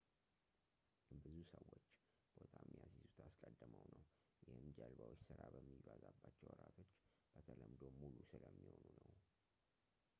[1.23, 1.83] ብዙ ሰዎች
[2.37, 4.01] ቦታ የሚያስይዙት አስቀድመው ነው
[4.47, 6.91] ይህም ጀልባዎች ስራ በሚበዛባቸው ወራቶች
[7.35, 9.13] በተለምዶ ሙሉ ስለሚሆኑ ነው